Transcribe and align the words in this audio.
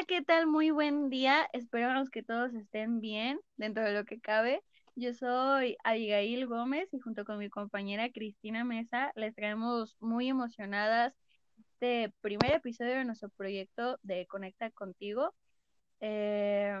Hola, 0.00 0.06
¿qué 0.06 0.22
tal? 0.22 0.46
Muy 0.46 0.70
buen 0.70 1.10
día. 1.10 1.46
Esperamos 1.52 2.08
que 2.08 2.22
todos 2.22 2.54
estén 2.54 3.02
bien 3.02 3.38
dentro 3.58 3.84
de 3.84 3.92
lo 3.92 4.06
que 4.06 4.18
cabe. 4.18 4.62
Yo 4.96 5.12
soy 5.12 5.76
Abigail 5.84 6.46
Gómez 6.46 6.88
y 6.94 7.00
junto 7.00 7.26
con 7.26 7.36
mi 7.36 7.50
compañera 7.50 8.10
Cristina 8.10 8.64
Mesa 8.64 9.12
les 9.14 9.34
traemos 9.34 9.98
muy 10.00 10.30
emocionadas 10.30 11.12
este 11.58 12.14
primer 12.22 12.50
episodio 12.52 12.94
de 12.94 13.04
nuestro 13.04 13.28
proyecto 13.28 13.98
de 14.02 14.26
Conecta 14.26 14.70
contigo. 14.70 15.34
Eh, 16.00 16.80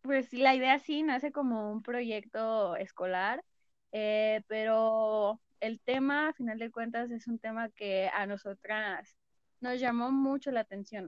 pues 0.00 0.32
la 0.32 0.54
idea 0.54 0.78
sí 0.78 1.02
nace 1.02 1.30
como 1.30 1.70
un 1.70 1.82
proyecto 1.82 2.74
escolar, 2.76 3.44
eh, 3.92 4.42
pero 4.48 5.42
el 5.60 5.78
tema, 5.78 6.28
a 6.28 6.32
final 6.32 6.58
de 6.58 6.70
cuentas, 6.70 7.10
es 7.10 7.26
un 7.28 7.38
tema 7.38 7.68
que 7.68 8.08
a 8.14 8.26
nosotras 8.26 9.14
nos 9.60 9.78
llamó 9.78 10.10
mucho 10.10 10.50
la 10.52 10.60
atención. 10.60 11.06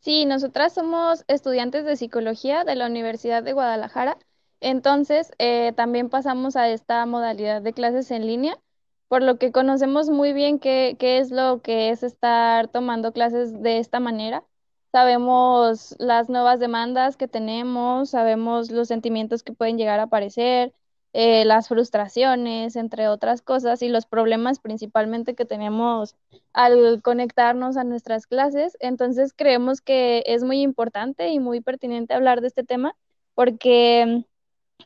Sí, 0.00 0.24
nosotras 0.26 0.72
somos 0.74 1.24
estudiantes 1.28 1.84
de 1.84 1.96
psicología 1.96 2.64
de 2.64 2.74
la 2.76 2.86
Universidad 2.86 3.42
de 3.42 3.52
Guadalajara, 3.52 4.16
entonces 4.60 5.32
eh, 5.38 5.72
también 5.76 6.08
pasamos 6.08 6.56
a 6.56 6.68
esta 6.70 7.04
modalidad 7.06 7.62
de 7.62 7.72
clases 7.72 8.10
en 8.10 8.26
línea, 8.26 8.58
por 9.08 9.22
lo 9.22 9.38
que 9.38 9.52
conocemos 9.52 10.08
muy 10.10 10.32
bien 10.32 10.58
qué, 10.58 10.96
qué 10.98 11.18
es 11.18 11.30
lo 11.30 11.62
que 11.62 11.90
es 11.90 12.02
estar 12.02 12.68
tomando 12.68 13.12
clases 13.12 13.60
de 13.62 13.78
esta 13.78 14.00
manera. 14.00 14.44
Sabemos 14.92 15.94
las 15.98 16.28
nuevas 16.28 16.60
demandas 16.60 17.16
que 17.16 17.28
tenemos, 17.28 18.10
sabemos 18.10 18.70
los 18.70 18.88
sentimientos 18.88 19.42
que 19.42 19.52
pueden 19.52 19.78
llegar 19.78 20.00
a 20.00 20.04
aparecer, 20.04 20.72
eh, 21.20 21.44
las 21.44 21.66
frustraciones, 21.66 22.76
entre 22.76 23.08
otras 23.08 23.42
cosas, 23.42 23.82
y 23.82 23.88
los 23.88 24.06
problemas 24.06 24.60
principalmente 24.60 25.34
que 25.34 25.44
tenemos 25.44 26.14
al 26.52 27.02
conectarnos 27.02 27.76
a 27.76 27.82
nuestras 27.82 28.28
clases. 28.28 28.76
Entonces 28.78 29.32
creemos 29.34 29.80
que 29.80 30.22
es 30.26 30.44
muy 30.44 30.60
importante 30.62 31.30
y 31.30 31.40
muy 31.40 31.60
pertinente 31.60 32.14
hablar 32.14 32.40
de 32.40 32.46
este 32.46 32.62
tema, 32.62 32.94
porque 33.34 34.26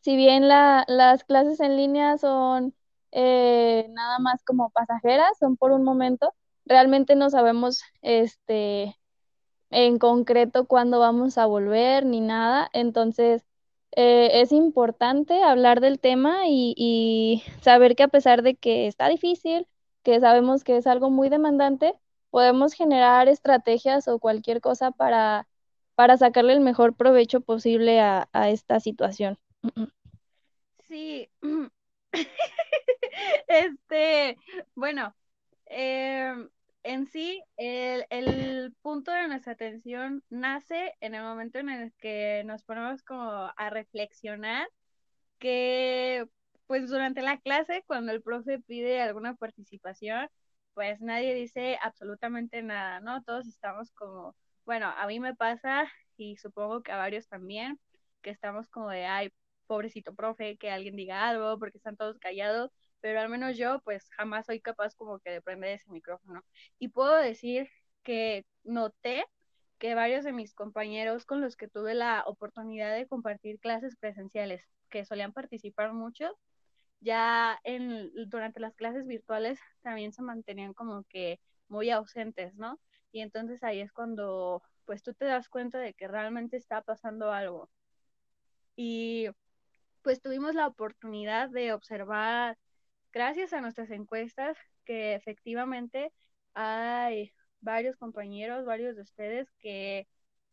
si 0.03 0.17
bien 0.17 0.49
las 0.49 1.25
clases 1.25 1.61
en 1.61 1.77
línea 1.77 2.17
son 2.17 2.75
eh, 3.11 3.87
nada 3.91 4.19
más 4.19 4.43
como 4.43 4.71
pasajeras, 4.71 5.37
son 5.39 5.59
por 5.59 5.71
un 5.73 5.85
momento, 5.85 6.35
realmente 6.65 7.15
no 7.15 7.29
sabemos 7.29 7.83
este 8.01 8.99
en 9.71 9.99
concreto 9.99 10.67
cuándo 10.67 10.99
vamos 10.99 11.37
a 11.37 11.45
volver 11.45 12.07
ni 12.07 12.21
nada. 12.21 12.71
Entonces, 12.73 13.45
eh, 13.97 14.41
es 14.41 14.53
importante 14.53 15.43
hablar 15.43 15.81
del 15.81 15.99
tema 15.99 16.47
y, 16.47 16.75
y 16.77 17.43
saber 17.61 17.95
que 17.97 18.05
a 18.05 18.09
pesar 18.09 18.43
de 18.43 18.55
que 18.55 18.87
está 18.87 19.09
difícil, 19.09 19.67
que 20.03 20.21
sabemos 20.21 20.65
que 20.65 20.77
es 20.77 20.87
algo 20.87 21.11
muy 21.11 21.29
demandante, 21.29 21.95
podemos 22.31 22.73
generar 22.73 23.29
estrategias 23.29 24.09
o 24.09 24.19
cualquier 24.19 24.61
cosa 24.61 24.91
para, 24.91 25.47
para 25.95 26.17
sacarle 26.17 26.55
el 26.55 26.61
mejor 26.61 26.97
provecho 26.97 27.41
posible 27.41 28.01
a, 28.01 28.29
a 28.33 28.49
esta 28.49 28.81
situación. 28.81 29.39
Sí, 30.89 31.29
este, 33.49 34.39
bueno, 34.75 35.15
eh, 35.67 36.35
en 36.85 37.07
sí, 37.07 37.43
el, 37.57 38.75
punto 38.83 39.13
de 39.13 39.29
nuestra 39.29 39.53
atención 39.53 40.23
nace 40.31 40.95
en 41.01 41.15
el 41.15 41.23
momento 41.23 41.59
en 41.59 41.69
el 41.71 41.93
que 41.95 42.43
nos 42.45 42.65
ponemos 42.65 43.03
como 43.03 43.51
a 43.57 43.71
reflexionar 43.71 44.69
que 45.39 46.27
pues 46.67 46.89
durante 46.91 47.23
la 47.23 47.39
clase, 47.41 47.85
cuando 47.87 48.13
el 48.13 48.23
profe 48.23 48.61
pide 48.61 49.03
alguna 49.03 49.35
participación, 49.35 50.29
pues 50.75 51.01
nadie 51.01 51.35
dice 51.35 51.79
absolutamente 51.83 52.63
nada, 52.63 53.01
¿no? 53.01 53.23
Todos 53.25 53.47
estamos 53.47 53.93
como, 53.93 54.37
bueno, 54.65 54.89
a 54.97 55.07
mí 55.07 55.21
me 55.21 55.35
pasa 55.35 55.91
y 56.17 56.37
supongo 56.39 56.83
que 56.83 56.93
a 56.93 56.97
varios 56.97 57.29
también, 57.29 57.79
que 58.23 58.31
estamos 58.31 58.69
como 58.69 58.91
de, 58.91 59.07
ay, 59.07 59.33
pobrecito 59.67 60.15
profe, 60.15 60.57
que 60.59 60.71
alguien 60.71 60.97
diga 60.97 61.29
algo 61.29 61.59
porque 61.59 61.79
están 61.79 61.97
todos 61.97 62.19
callados 62.19 62.71
pero 63.03 63.21
al 63.21 63.29
menos 63.29 63.59
yo 63.59 63.81
pues 63.81 64.09
jamás 64.11 64.47
soy 64.47 64.61
capaz 64.61 64.95
como 64.95 65.19
que 65.19 65.31
de 65.31 65.43
prender 65.43 65.73
ese 65.73 65.91
micrófono. 65.91 66.43
Y 66.79 66.89
puedo 66.89 67.17
decir 67.17 67.69
que 68.03 68.47
noté 68.65 69.27
que 69.79 69.95
varios 69.95 70.25
de 70.25 70.33
mis 70.33 70.55
compañeros 70.55 71.27
con 71.27 71.41
los 71.41 71.57
que 71.57 71.69
tuve 71.69 71.95
la 71.95 72.23
oportunidad 72.27 72.95
de 72.95 73.09
compartir 73.09 73.59
clases 73.59 73.97
presenciales, 73.97 74.71
que 74.89 75.05
solían 75.05 75.33
participar 75.33 75.93
mucho, 75.93 76.39
ya 77.01 77.59
en, 77.65 78.13
durante 78.29 78.61
las 78.61 78.75
clases 78.77 79.07
virtuales 79.09 79.59
también 79.83 80.13
se 80.13 80.23
mantenían 80.23 80.73
como 80.73 81.03
que 81.05 81.41
muy 81.69 81.91
ausentes, 81.91 82.55
¿no? 82.55 82.79
Y 83.11 83.21
entonces 83.21 83.63
ahí 83.65 83.81
es 83.81 83.93
cuando 83.93 84.63
pues 84.85 85.03
tú 85.03 85.15
te 85.15 85.25
das 85.25 85.49
cuenta 85.49 85.79
de 85.79 85.95
que 85.95 86.07
realmente 86.07 86.57
está 86.57 86.83
pasando 86.83 87.33
algo. 87.33 87.69
Y 88.77 89.29
pues 90.03 90.21
tuvimos 90.21 90.55
la 90.55 90.69
oportunidad 90.69 91.49
de 91.51 91.73
observar 91.73 92.57
gracias 93.13 93.53
a 93.53 93.61
nuestras 93.61 93.91
encuestas 93.91 94.57
que 94.85 95.15
efectivamente 95.15 96.13
hay 96.55 97.33
varios 97.61 97.97
compañeros, 97.97 98.65
varios 98.65 98.97
de 98.97 99.03
ustedes 99.03 99.49
que 99.59 100.09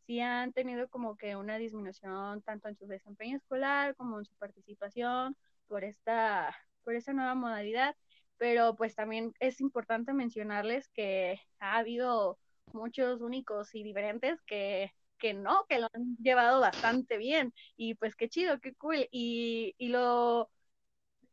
sí 0.05 0.19
han 0.19 0.53
tenido 0.53 0.89
como 0.89 1.17
que 1.17 1.35
una 1.35 1.57
disminución 1.57 2.41
tanto 2.43 2.67
en 2.69 2.75
su 2.75 2.87
desempeño 2.87 3.37
escolar 3.37 3.95
como 3.95 4.19
en 4.19 4.25
su 4.25 4.35
participación 4.35 5.35
por 5.67 5.83
esta, 5.83 6.55
por 6.83 6.95
nueva 7.13 7.35
modalidad, 7.35 7.95
pero 8.37 8.75
pues 8.75 8.95
también 8.95 9.33
es 9.39 9.61
importante 9.61 10.13
mencionarles 10.13 10.87
que 10.89 11.39
ha 11.59 11.77
habido 11.77 12.39
muchos 12.73 13.21
únicos 13.21 13.75
y 13.75 13.83
diferentes 13.83 14.41
que, 14.43 14.91
que 15.17 15.33
no, 15.33 15.65
que 15.67 15.79
lo 15.79 15.87
han 15.93 16.17
llevado 16.17 16.59
bastante 16.59 17.17
bien. 17.17 17.53
Y 17.77 17.95
pues 17.95 18.15
qué 18.15 18.29
chido, 18.29 18.59
qué 18.59 18.73
cool. 18.75 19.07
Y, 19.11 19.75
y 19.77 19.89
lo 19.89 20.49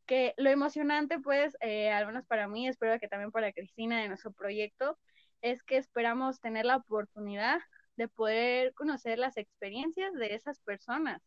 que 0.07 0.35
lo 0.37 0.51
emocionante, 0.51 1.19
pues, 1.21 1.57
eh, 1.61 1.91
al 1.91 2.07
menos 2.07 2.25
para 2.27 2.49
mí, 2.49 2.69
espero 2.69 2.99
que 3.01 3.09
también 3.09 3.33
para 3.33 3.53
Cristina 3.53 4.01
de 4.01 4.09
nuestro 4.09 4.33
proyecto, 4.33 4.99
es 5.43 5.63
que 5.63 5.77
esperamos 5.77 6.41
tener 6.41 6.65
la 6.65 6.77
oportunidad 6.77 7.61
de 7.97 8.09
poder 8.09 8.75
conocer 8.75 9.19
las 9.19 9.37
experiencias 9.37 10.13
de 10.15 10.35
esas 10.35 10.61
personas, 10.61 11.23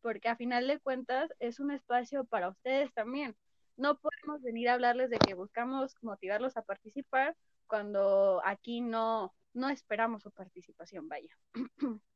porque 0.00 0.28
a 0.28 0.36
final 0.36 0.68
de 0.68 0.80
cuentas 0.80 1.32
es 1.40 1.60
un 1.60 1.70
espacio 1.70 2.24
para 2.24 2.50
ustedes 2.50 2.92
también. 2.94 3.36
No 3.76 3.98
podemos 3.98 4.42
venir 4.42 4.68
a 4.68 4.74
hablarles 4.74 5.10
de 5.10 5.18
que 5.18 5.34
buscamos 5.34 5.96
motivarlos 6.02 6.56
a 6.56 6.62
participar 6.62 7.36
cuando 7.66 8.40
aquí 8.44 8.80
no, 8.80 9.34
no 9.52 9.68
esperamos 9.68 10.22
su 10.22 10.30
participación, 10.30 11.08
vaya. 11.08 11.36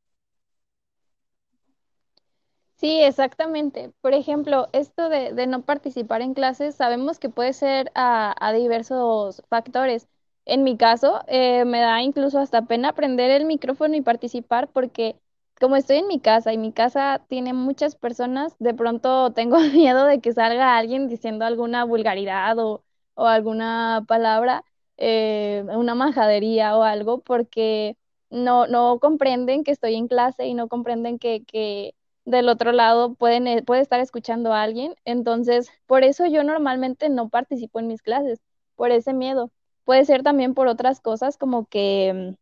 Sí, 2.79 3.01
exactamente. 3.03 3.93
Por 4.01 4.15
ejemplo, 4.15 4.69
esto 4.73 5.09
de, 5.09 5.33
de 5.33 5.47
no 5.49 5.63
participar 5.65 6.23
en 6.23 6.33
clases, 6.35 6.77
sabemos 6.77 7.19
que 7.19 7.29
puede 7.29 7.53
ser 7.53 7.91
a, 7.97 8.35
a 8.47 8.53
diversos 8.53 9.43
factores. 9.49 10.09
En 10.45 10.63
mi 10.63 10.77
caso, 10.77 11.23
eh, 11.27 11.65
me 11.65 11.81
da 11.81 12.01
incluso 12.03 12.39
hasta 12.39 12.67
pena 12.67 12.95
prender 12.95 13.33
el 13.33 13.47
micrófono 13.47 13.97
y 13.97 14.01
participar 14.01 14.69
porque 14.71 15.17
como 15.61 15.75
estoy 15.75 15.97
en 15.99 16.07
mi 16.07 16.21
casa 16.21 16.53
y 16.53 16.59
mi 16.59 16.73
casa 16.73 17.25
tiene 17.29 17.53
muchas 17.53 17.97
personas, 17.97 18.55
de 18.61 18.73
pronto 18.75 19.33
tengo 19.33 19.59
miedo 19.75 20.05
de 20.05 20.21
que 20.21 20.33
salga 20.33 20.77
alguien 20.79 21.09
diciendo 21.09 21.45
alguna 21.45 21.83
vulgaridad 21.85 22.57
o, 22.61 22.85
o 23.15 23.27
alguna 23.27 24.05
palabra, 24.07 24.65
eh, 24.99 25.65
una 25.75 25.97
majadería 25.97 26.77
o 26.79 26.85
algo, 26.85 27.21
porque 27.23 27.97
no, 28.31 28.69
no 28.69 29.01
comprenden 29.01 29.65
que 29.65 29.73
estoy 29.73 29.97
en 29.97 30.07
clase 30.07 30.47
y 30.47 30.55
no 30.55 30.69
comprenden 30.69 31.19
que, 31.19 31.45
que 31.45 31.95
del 32.29 32.49
otro 32.49 32.73
lado 32.73 33.15
pueden, 33.15 33.47
eh, 33.47 33.63
puede 33.63 33.81
estar 33.83 34.01
escuchando 34.01 34.53
a 34.53 34.63
alguien. 34.63 34.95
Entonces, 35.05 35.71
por 35.87 36.05
eso 36.05 36.27
yo 36.27 36.45
normalmente 36.45 37.09
no 37.09 37.29
participo 37.31 37.81
en 37.81 37.89
mis 37.89 38.03
clases, 38.03 38.41
por 38.77 38.91
ese 38.93 39.13
miedo. 39.15 39.51
Puede 39.85 40.05
ser 40.05 40.23
también 40.23 40.55
por 40.55 40.69
otras 40.69 41.01
cosas 41.01 41.39
como 41.39 41.67
que 41.67 42.37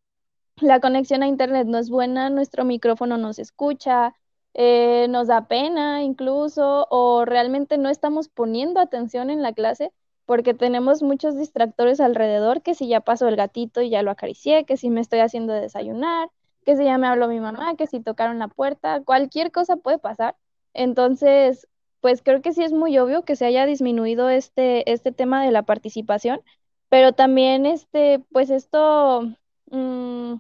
mm, 0.60 0.64
la 0.66 0.80
conexión 0.80 1.22
a 1.22 1.28
internet 1.28 1.66
no 1.68 1.78
es 1.78 1.90
buena, 1.90 2.30
nuestro 2.30 2.64
micrófono 2.64 3.18
no 3.18 3.32
se 3.32 3.42
escucha, 3.42 4.14
eh, 4.54 5.06
nos 5.10 5.28
da 5.28 5.48
pena 5.48 6.02
incluso, 6.02 6.86
o 6.90 7.24
realmente 7.24 7.78
no 7.78 7.88
estamos 7.90 8.28
poniendo 8.28 8.80
atención 8.80 9.30
en 9.30 9.42
la 9.42 9.52
clase 9.52 9.92
porque 10.26 10.54
tenemos 10.54 11.02
muchos 11.02 11.36
distractores 11.36 12.00
alrededor, 12.00 12.62
que 12.62 12.74
si 12.74 12.88
ya 12.88 13.00
pasó 13.00 13.28
el 13.28 13.36
gatito 13.36 13.80
y 13.82 13.90
ya 13.90 14.02
lo 14.02 14.10
acaricié, 14.10 14.64
que 14.64 14.76
si 14.76 14.90
me 14.90 15.00
estoy 15.00 15.20
haciendo 15.20 15.52
desayunar, 15.52 16.30
que 16.66 16.76
si 16.76 16.84
ya 16.84 16.98
me 16.98 17.08
habló 17.08 17.28
mi 17.28 17.40
mamá, 17.40 17.76
que 17.76 17.86
si 17.88 18.00
tocaron 18.02 18.40
la 18.40 18.48
puerta, 18.48 19.02
cualquier 19.04 19.52
cosa 19.52 19.76
puede 19.76 19.98
pasar. 19.98 20.36
Entonces, 20.74 21.68
pues 22.00 22.22
creo 22.22 22.42
que 22.42 22.52
sí 22.52 22.62
es 22.64 22.72
muy 22.72 22.98
obvio 22.98 23.24
que 23.24 23.36
se 23.36 23.46
haya 23.46 23.66
disminuido 23.66 24.30
este, 24.30 24.90
este 24.92 25.12
tema 25.12 25.44
de 25.44 25.52
la 25.52 25.62
participación, 25.64 26.42
pero 26.88 27.12
también 27.14 27.66
este, 27.66 28.20
pues 28.32 28.50
esto 28.50 29.22
mmm, 29.70 30.34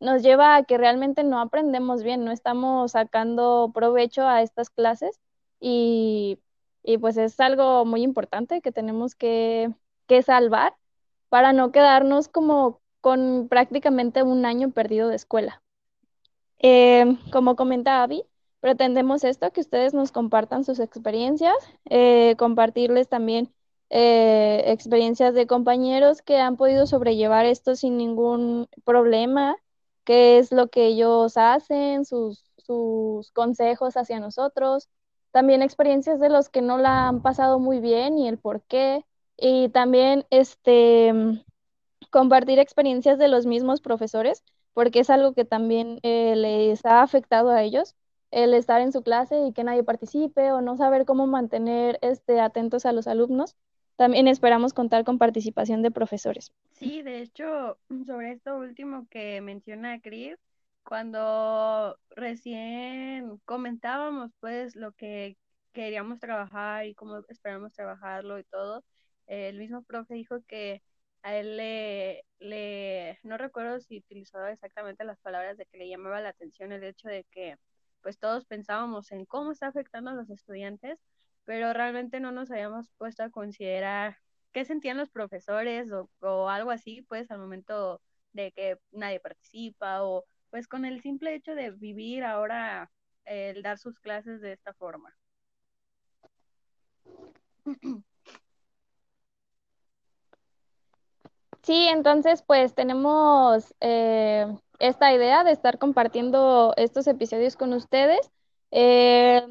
nos 0.00 0.22
lleva 0.22 0.56
a 0.56 0.64
que 0.64 0.78
realmente 0.78 1.24
no 1.24 1.40
aprendemos 1.40 2.02
bien, 2.02 2.24
no 2.24 2.32
estamos 2.32 2.92
sacando 2.92 3.70
provecho 3.74 4.26
a 4.28 4.42
estas 4.42 4.70
clases 4.70 5.20
y, 5.60 6.38
y 6.82 6.98
pues 6.98 7.16
es 7.16 7.40
algo 7.40 7.84
muy 7.86 8.02
importante 8.02 8.60
que 8.60 8.72
tenemos 8.72 9.14
que, 9.14 9.72
que 10.06 10.22
salvar 10.22 10.76
para 11.30 11.52
no 11.52 11.72
quedarnos 11.72 12.28
como 12.28 12.80
con 13.04 13.48
prácticamente 13.50 14.22
un 14.22 14.46
año 14.46 14.70
perdido 14.70 15.08
de 15.10 15.16
escuela. 15.16 15.62
Eh, 16.58 17.18
como 17.30 17.54
comentaba 17.54 18.02
Abby, 18.02 18.24
pretendemos 18.60 19.24
esto, 19.24 19.52
que 19.52 19.60
ustedes 19.60 19.92
nos 19.92 20.10
compartan 20.10 20.64
sus 20.64 20.80
experiencias, 20.80 21.54
eh, 21.84 22.34
compartirles 22.38 23.10
también 23.10 23.52
eh, 23.90 24.62
experiencias 24.68 25.34
de 25.34 25.46
compañeros 25.46 26.22
que 26.22 26.38
han 26.38 26.56
podido 26.56 26.86
sobrellevar 26.86 27.44
esto 27.44 27.76
sin 27.76 27.98
ningún 27.98 28.68
problema, 28.84 29.54
qué 30.04 30.38
es 30.38 30.50
lo 30.50 30.68
que 30.68 30.86
ellos 30.86 31.36
hacen, 31.36 32.06
sus, 32.06 32.54
sus 32.56 33.30
consejos 33.32 33.98
hacia 33.98 34.18
nosotros, 34.18 34.88
también 35.30 35.60
experiencias 35.60 36.20
de 36.20 36.30
los 36.30 36.48
que 36.48 36.62
no 36.62 36.78
la 36.78 37.08
han 37.08 37.20
pasado 37.20 37.58
muy 37.58 37.80
bien 37.80 38.16
y 38.16 38.28
el 38.28 38.38
por 38.38 38.62
qué, 38.62 39.04
y 39.36 39.68
también 39.68 40.24
este 40.30 41.12
compartir 42.14 42.60
experiencias 42.60 43.18
de 43.18 43.26
los 43.26 43.44
mismos 43.44 43.80
profesores, 43.80 44.44
porque 44.72 45.00
es 45.00 45.10
algo 45.10 45.34
que 45.34 45.44
también 45.44 45.98
eh, 46.04 46.36
les 46.36 46.84
ha 46.84 47.02
afectado 47.02 47.50
a 47.50 47.60
ellos, 47.64 47.96
el 48.30 48.54
estar 48.54 48.80
en 48.80 48.92
su 48.92 49.02
clase 49.02 49.48
y 49.48 49.52
que 49.52 49.64
nadie 49.64 49.82
participe 49.82 50.52
o 50.52 50.60
no 50.60 50.76
saber 50.76 51.06
cómo 51.06 51.26
mantener 51.26 51.98
este, 52.02 52.38
atentos 52.38 52.86
a 52.86 52.92
los 52.92 53.08
alumnos. 53.08 53.56
También 53.96 54.28
esperamos 54.28 54.74
contar 54.74 55.02
con 55.02 55.18
participación 55.18 55.82
de 55.82 55.90
profesores. 55.90 56.52
Sí, 56.74 57.02
de 57.02 57.18
hecho, 57.18 57.78
sobre 58.06 58.30
esto 58.30 58.58
último 58.58 59.08
que 59.10 59.40
menciona 59.40 60.00
Cris, 60.00 60.36
cuando 60.84 61.98
recién 62.10 63.40
comentábamos 63.44 64.30
pues 64.38 64.76
lo 64.76 64.92
que 64.92 65.36
queríamos 65.72 66.20
trabajar 66.20 66.86
y 66.86 66.94
cómo 66.94 67.18
esperamos 67.28 67.72
trabajarlo 67.72 68.38
y 68.38 68.44
todo, 68.44 68.84
el 69.26 69.58
mismo 69.58 69.82
profe 69.82 70.14
dijo 70.14 70.36
que 70.46 70.80
a 71.24 71.36
él 71.36 71.56
le, 71.56 72.26
le, 72.38 73.18
no 73.22 73.38
recuerdo 73.38 73.80
si 73.80 73.98
utilizaba 73.98 74.52
exactamente 74.52 75.04
las 75.04 75.18
palabras 75.20 75.56
de 75.56 75.64
que 75.64 75.78
le 75.78 75.88
llamaba 75.88 76.20
la 76.20 76.28
atención 76.28 76.70
el 76.70 76.84
hecho 76.84 77.08
de 77.08 77.24
que 77.30 77.56
pues 78.02 78.18
todos 78.18 78.44
pensábamos 78.44 79.10
en 79.10 79.24
cómo 79.24 79.52
está 79.52 79.68
afectando 79.68 80.10
a 80.10 80.14
los 80.14 80.28
estudiantes, 80.28 81.00
pero 81.46 81.72
realmente 81.72 82.20
no 82.20 82.30
nos 82.30 82.50
habíamos 82.50 82.90
puesto 82.98 83.22
a 83.22 83.30
considerar 83.30 84.18
qué 84.52 84.66
sentían 84.66 84.98
los 84.98 85.08
profesores 85.08 85.90
o, 85.92 86.10
o 86.20 86.50
algo 86.50 86.70
así, 86.70 87.00
pues 87.08 87.30
al 87.30 87.38
momento 87.38 88.02
de 88.34 88.52
que 88.52 88.78
nadie 88.92 89.18
participa 89.18 90.04
o 90.04 90.26
pues 90.50 90.68
con 90.68 90.84
el 90.84 91.00
simple 91.00 91.34
hecho 91.34 91.54
de 91.54 91.70
vivir 91.70 92.22
ahora 92.22 92.90
el 93.24 93.62
dar 93.62 93.78
sus 93.78 93.98
clases 93.98 94.42
de 94.42 94.52
esta 94.52 94.74
forma. 94.74 95.16
Sí, 101.64 101.86
entonces 101.88 102.42
pues 102.42 102.74
tenemos 102.74 103.74
eh, 103.80 104.46
esta 104.80 105.14
idea 105.14 105.44
de 105.44 105.52
estar 105.52 105.78
compartiendo 105.78 106.74
estos 106.76 107.06
episodios 107.06 107.56
con 107.56 107.72
ustedes. 107.72 108.30
Eh, 108.70 109.42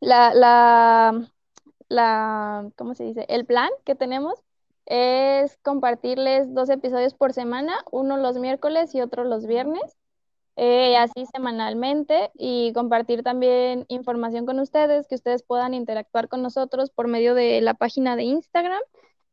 la, 0.00 0.34
la, 0.34 1.28
la, 1.88 2.70
¿cómo 2.76 2.94
se 2.94 3.04
dice? 3.04 3.26
El 3.28 3.46
plan 3.46 3.70
que 3.84 3.94
tenemos 3.94 4.40
es 4.86 5.58
compartirles 5.62 6.54
dos 6.54 6.70
episodios 6.70 7.14
por 7.14 7.32
semana, 7.32 7.74
uno 7.92 8.16
los 8.18 8.38
miércoles 8.38 8.94
y 8.94 9.00
otro 9.02 9.24
los 9.24 9.46
viernes, 9.46 9.96
eh, 10.56 10.96
así 10.98 11.26
semanalmente, 11.34 12.30
y 12.34 12.72
compartir 12.74 13.22
también 13.22 13.86
información 13.88 14.46
con 14.46 14.60
ustedes, 14.60 15.08
que 15.08 15.14
ustedes 15.16 15.42
puedan 15.44 15.74
interactuar 15.74 16.28
con 16.28 16.42
nosotros 16.42 16.90
por 16.90 17.08
medio 17.08 17.34
de 17.34 17.60
la 17.62 17.74
página 17.74 18.16
de 18.16 18.24
Instagram 18.24 18.82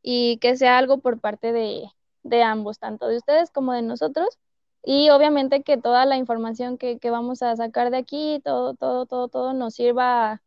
y 0.01 0.37
que 0.39 0.57
sea 0.57 0.77
algo 0.77 0.99
por 0.99 1.19
parte 1.19 1.51
de, 1.51 1.85
de 2.23 2.43
ambos, 2.43 2.79
tanto 2.79 3.07
de 3.07 3.17
ustedes 3.17 3.51
como 3.51 3.73
de 3.73 3.81
nosotros. 3.81 4.37
Y 4.83 5.09
obviamente 5.09 5.63
que 5.63 5.77
toda 5.77 6.05
la 6.05 6.17
información 6.17 6.77
que, 6.77 6.99
que 6.99 7.09
vamos 7.11 7.41
a 7.41 7.55
sacar 7.55 7.91
de 7.91 7.97
aquí, 7.97 8.41
todo, 8.43 8.75
todo, 8.75 9.05
todo, 9.05 9.27
todo 9.27 9.53
nos 9.53 9.75
sirva 9.75 10.41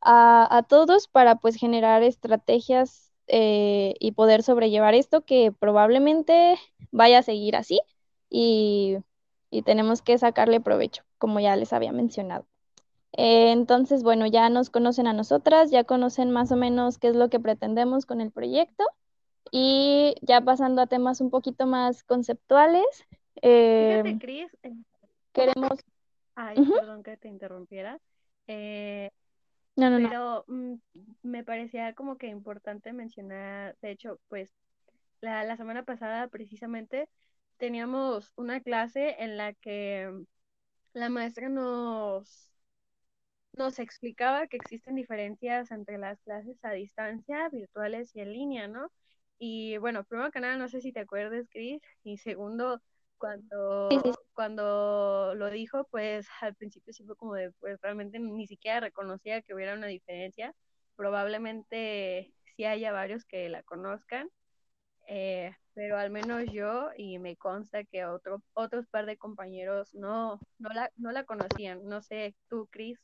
a, 0.00 0.56
a 0.58 0.62
todos 0.62 1.08
para 1.08 1.36
pues 1.36 1.56
generar 1.56 2.02
estrategias 2.02 3.12
eh, 3.26 3.94
y 4.00 4.12
poder 4.12 4.42
sobrellevar 4.42 4.94
esto 4.94 5.24
que 5.24 5.52
probablemente 5.52 6.56
vaya 6.92 7.18
a 7.20 7.22
seguir 7.22 7.56
así 7.56 7.80
y, 8.30 8.98
y 9.50 9.62
tenemos 9.62 10.02
que 10.02 10.18
sacarle 10.18 10.60
provecho, 10.60 11.04
como 11.18 11.40
ya 11.40 11.56
les 11.56 11.72
había 11.72 11.92
mencionado. 11.92 12.46
Eh, 13.16 13.52
entonces, 13.52 14.02
bueno, 14.02 14.26
ya 14.26 14.48
nos 14.50 14.70
conocen 14.70 15.06
a 15.06 15.12
nosotras, 15.12 15.70
ya 15.70 15.84
conocen 15.84 16.30
más 16.30 16.50
o 16.50 16.56
menos 16.56 16.98
qué 16.98 17.08
es 17.08 17.16
lo 17.16 17.28
que 17.30 17.38
pretendemos 17.38 18.06
con 18.06 18.20
el 18.20 18.32
proyecto 18.32 18.84
y 19.52 20.16
ya 20.22 20.40
pasando 20.40 20.82
a 20.82 20.86
temas 20.86 21.20
un 21.20 21.30
poquito 21.30 21.66
más 21.66 22.02
conceptuales. 22.02 22.84
Eh, 23.40 24.00
Fíjate, 24.02 24.18
Cris, 24.18 24.56
queremos... 25.32 25.78
Ay, 26.34 26.58
uh 26.58 26.64
-huh. 26.64 26.74
perdón 26.74 27.02
que 27.04 27.16
te 27.16 27.28
interrumpiera. 27.28 28.00
Eh, 28.48 29.10
no, 29.76 29.90
no, 29.90 30.08
pero 30.08 30.44
no. 30.48 30.80
me 31.22 31.44
parecía 31.44 31.94
como 31.94 32.16
que 32.16 32.26
importante 32.26 32.92
mencionar, 32.92 33.76
de 33.80 33.92
hecho, 33.92 34.18
pues 34.28 34.50
la, 35.20 35.44
la 35.44 35.56
semana 35.56 35.84
pasada 35.84 36.26
precisamente 36.28 37.08
teníamos 37.58 38.32
una 38.36 38.60
clase 38.60 39.22
en 39.22 39.36
la 39.36 39.52
que 39.52 40.12
la 40.92 41.08
maestra 41.08 41.48
nos 41.48 42.53
nos 43.56 43.78
explicaba 43.78 44.46
que 44.46 44.56
existen 44.56 44.94
diferencias 44.94 45.70
entre 45.70 45.98
las 45.98 46.20
clases 46.22 46.56
a 46.64 46.72
distancia, 46.72 47.48
virtuales 47.50 48.14
y 48.14 48.20
en 48.20 48.32
línea, 48.32 48.68
¿no? 48.68 48.90
Y 49.38 49.76
bueno, 49.78 50.04
primero 50.04 50.30
que 50.30 50.40
nada, 50.40 50.56
no 50.56 50.68
sé 50.68 50.80
si 50.80 50.92
te 50.92 51.00
acuerdas, 51.00 51.46
Cris, 51.50 51.82
y 52.02 52.18
segundo, 52.18 52.80
cuando, 53.18 53.88
sí, 53.90 54.00
sí. 54.04 54.10
cuando 54.32 55.34
lo 55.36 55.50
dijo, 55.50 55.86
pues 55.90 56.26
al 56.40 56.54
principio 56.54 56.92
sí 56.92 57.04
fue 57.04 57.16
como 57.16 57.34
de, 57.34 57.52
pues 57.52 57.80
realmente 57.80 58.18
ni 58.18 58.46
siquiera 58.46 58.80
reconocía 58.80 59.42
que 59.42 59.54
hubiera 59.54 59.74
una 59.74 59.86
diferencia. 59.86 60.54
Probablemente 60.96 62.32
sí 62.56 62.64
haya 62.64 62.92
varios 62.92 63.24
que 63.24 63.48
la 63.48 63.62
conozcan, 63.62 64.30
eh, 65.08 65.52
pero 65.74 65.98
al 65.98 66.10
menos 66.10 66.44
yo, 66.52 66.90
y 66.96 67.18
me 67.18 67.36
consta 67.36 67.84
que 67.84 68.04
otro, 68.06 68.42
otros 68.54 68.86
par 68.88 69.06
de 69.06 69.16
compañeros 69.16 69.94
no, 69.94 70.40
no, 70.58 70.68
la, 70.70 70.90
no 70.96 71.12
la 71.12 71.24
conocían. 71.24 71.84
No 71.86 72.00
sé, 72.00 72.34
tú, 72.48 72.68
Cris. 72.70 72.98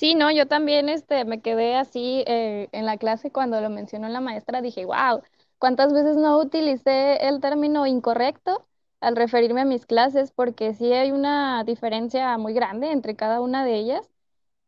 Sí, 0.00 0.14
no, 0.14 0.30
yo 0.30 0.46
también 0.48 0.88
este, 0.88 1.26
me 1.26 1.42
quedé 1.42 1.76
así 1.76 2.24
eh, 2.26 2.68
en 2.72 2.86
la 2.86 2.96
clase 2.96 3.30
cuando 3.30 3.60
lo 3.60 3.68
mencionó 3.68 4.08
la 4.08 4.22
maestra, 4.22 4.62
dije, 4.62 4.86
wow, 4.86 5.20
¿cuántas 5.58 5.92
veces 5.92 6.16
no 6.16 6.38
utilicé 6.38 7.28
el 7.28 7.40
término 7.40 7.86
incorrecto 7.86 8.66
al 9.00 9.14
referirme 9.14 9.60
a 9.60 9.64
mis 9.66 9.84
clases? 9.84 10.32
Porque 10.32 10.72
sí 10.72 10.90
hay 10.94 11.12
una 11.12 11.64
diferencia 11.64 12.38
muy 12.38 12.54
grande 12.54 12.92
entre 12.92 13.14
cada 13.14 13.42
una 13.42 13.62
de 13.62 13.74
ellas 13.76 14.08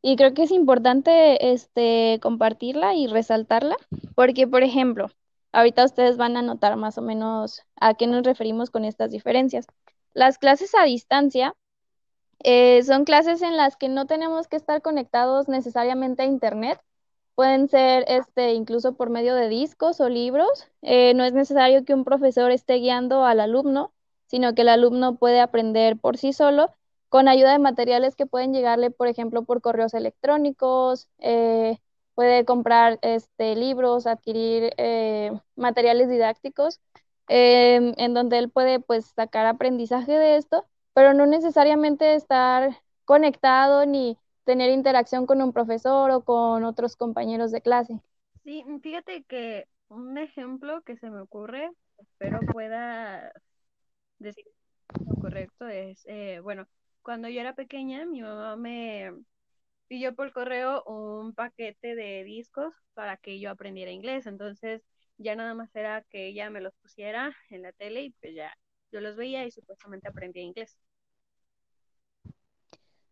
y 0.02 0.16
creo 0.16 0.34
que 0.34 0.42
es 0.44 0.50
importante 0.50 1.52
este, 1.52 2.18
compartirla 2.22 2.94
y 2.94 3.06
resaltarla, 3.06 3.76
porque, 4.14 4.46
por 4.46 4.62
ejemplo, 4.62 5.10
ahorita 5.52 5.84
ustedes 5.86 6.18
van 6.18 6.36
a 6.36 6.42
notar 6.42 6.76
más 6.76 6.98
o 6.98 7.02
menos 7.02 7.62
a 7.76 7.94
qué 7.94 8.06
nos 8.06 8.24
referimos 8.24 8.70
con 8.70 8.84
estas 8.84 9.10
diferencias. 9.10 9.66
Las 10.14 10.38
clases 10.38 10.74
a 10.74 10.84
distancia 10.84 11.54
eh, 12.44 12.82
son 12.84 13.04
clases 13.04 13.42
en 13.42 13.56
las 13.56 13.76
que 13.76 13.88
no 13.88 14.06
tenemos 14.06 14.48
que 14.48 14.56
estar 14.56 14.82
conectados 14.82 15.48
necesariamente 15.48 16.22
a 16.22 16.26
Internet. 16.26 16.80
Pueden 17.34 17.68
ser 17.68 18.04
este, 18.08 18.52
incluso 18.54 18.94
por 18.94 19.10
medio 19.10 19.34
de 19.34 19.48
discos 19.48 20.00
o 20.00 20.08
libros. 20.08 20.68
Eh, 20.82 21.14
no 21.14 21.24
es 21.24 21.32
necesario 21.32 21.84
que 21.84 21.94
un 21.94 22.04
profesor 22.04 22.50
esté 22.50 22.74
guiando 22.74 23.24
al 23.24 23.40
alumno, 23.40 23.92
sino 24.26 24.54
que 24.54 24.62
el 24.62 24.68
alumno 24.70 25.16
puede 25.16 25.40
aprender 25.40 25.98
por 25.98 26.18
sí 26.18 26.32
solo 26.32 26.74
con 27.08 27.28
ayuda 27.28 27.52
de 27.52 27.58
materiales 27.58 28.16
que 28.16 28.26
pueden 28.26 28.52
llegarle, 28.54 28.90
por 28.90 29.06
ejemplo, 29.08 29.44
por 29.44 29.60
correos 29.60 29.94
electrónicos. 29.94 31.08
Eh, 31.18 31.78
puede 32.14 32.44
comprar 32.44 32.98
este, 33.02 33.54
libros, 33.56 34.06
adquirir 34.06 34.74
materiales 35.56 36.08
didácticos, 36.08 36.80
en 37.28 38.14
donde 38.14 38.38
él 38.38 38.50
puede 38.50 38.80
pues, 38.80 39.06
sacar 39.06 39.46
aprendizaje 39.46 40.12
de 40.18 40.36
esto 40.36 40.66
pero 40.94 41.14
no 41.14 41.26
necesariamente 41.26 42.14
estar 42.14 42.76
conectado 43.04 43.86
ni 43.86 44.18
tener 44.44 44.70
interacción 44.70 45.26
con 45.26 45.42
un 45.42 45.52
profesor 45.52 46.10
o 46.10 46.24
con 46.24 46.64
otros 46.64 46.96
compañeros 46.96 47.50
de 47.52 47.62
clase. 47.62 48.00
Sí, 48.44 48.64
fíjate 48.82 49.24
que 49.24 49.66
un 49.88 50.18
ejemplo 50.18 50.82
que 50.82 50.96
se 50.96 51.10
me 51.10 51.20
ocurre, 51.20 51.70
espero 51.98 52.44
pueda 52.46 53.32
decir 54.18 54.44
lo 55.06 55.16
correcto, 55.16 55.68
es, 55.68 56.02
eh, 56.06 56.40
bueno, 56.42 56.68
cuando 57.02 57.28
yo 57.28 57.40
era 57.40 57.54
pequeña, 57.54 58.06
mi 58.06 58.22
mamá 58.22 58.56
me 58.56 59.12
pidió 59.88 60.14
por 60.16 60.32
correo 60.32 60.84
un 60.84 61.34
paquete 61.34 61.94
de 61.96 62.24
discos 62.24 62.74
para 62.94 63.16
que 63.18 63.40
yo 63.40 63.50
aprendiera 63.50 63.92
inglés, 63.92 64.26
entonces 64.26 64.82
ya 65.18 65.36
nada 65.36 65.54
más 65.54 65.74
era 65.76 66.02
que 66.10 66.28
ella 66.28 66.50
me 66.50 66.60
los 66.62 66.74
pusiera 66.82 67.36
en 67.50 67.62
la 67.62 67.72
tele 67.72 68.02
y 68.04 68.10
pues 68.12 68.34
ya 68.34 68.56
yo 68.92 69.00
los 69.00 69.16
veía 69.16 69.44
y 69.46 69.50
supuestamente 69.50 70.08
aprendía 70.08 70.42
inglés. 70.44 70.78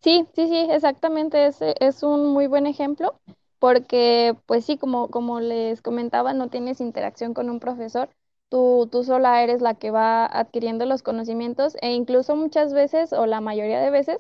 Sí, 0.03 0.27
sí, 0.35 0.49
sí, 0.49 0.57
exactamente, 0.71 1.47
es, 1.47 1.59
es 1.61 2.03
un 2.03 2.29
muy 2.33 2.47
buen 2.47 2.67
ejemplo 2.67 3.21
porque, 3.59 4.35
pues 4.47 4.65
sí, 4.65 4.79
como, 4.79 5.11
como 5.11 5.41
les 5.41 5.83
comentaba, 5.83 6.33
no 6.33 6.49
tienes 6.49 6.81
interacción 6.81 7.35
con 7.35 7.51
un 7.51 7.61
profesor, 7.61 8.09
tú, 8.49 8.89
tú 8.91 9.05
sola 9.05 9.43
eres 9.43 9.61
la 9.61 9.75
que 9.75 9.91
va 9.91 10.25
adquiriendo 10.27 10.87
los 10.87 11.03
conocimientos 11.03 11.77
e 11.83 11.93
incluso 11.93 12.35
muchas 12.37 12.73
veces 12.73 13.13
o 13.13 13.27
la 13.27 13.43
mayoría 13.43 13.81
de 13.81 13.91
veces 13.91 14.19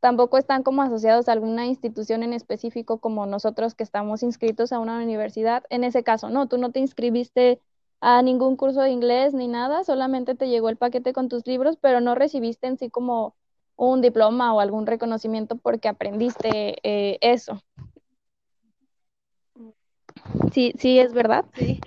tampoco 0.00 0.36
están 0.36 0.62
como 0.62 0.82
asociados 0.82 1.28
a 1.28 1.32
alguna 1.32 1.64
institución 1.66 2.22
en 2.22 2.34
específico 2.34 2.98
como 3.00 3.24
nosotros 3.26 3.74
que 3.74 3.84
estamos 3.84 4.22
inscritos 4.22 4.72
a 4.72 4.80
una 4.80 4.98
universidad. 5.02 5.64
En 5.70 5.84
ese 5.84 6.02
caso, 6.04 6.28
no, 6.28 6.46
tú 6.48 6.58
no 6.58 6.72
te 6.72 6.80
inscribiste 6.80 7.60
a 8.04 8.20
ningún 8.20 8.56
curso 8.56 8.82
de 8.82 8.90
inglés 8.90 9.32
ni 9.32 9.46
nada, 9.46 9.84
solamente 9.84 10.34
te 10.34 10.48
llegó 10.48 10.68
el 10.68 10.76
paquete 10.76 11.12
con 11.12 11.28
tus 11.28 11.46
libros, 11.46 11.76
pero 11.80 12.00
no 12.00 12.16
recibiste 12.16 12.66
en 12.66 12.76
sí 12.76 12.90
como 12.90 13.36
un 13.76 14.00
diploma 14.00 14.52
o 14.52 14.58
algún 14.58 14.88
reconocimiento 14.88 15.54
porque 15.56 15.86
aprendiste 15.86 16.78
eh, 16.82 17.18
eso. 17.20 17.62
Sí, 20.52 20.74
sí 20.76 20.98
es 20.98 21.12
verdad. 21.12 21.44
Sí. 21.54 21.80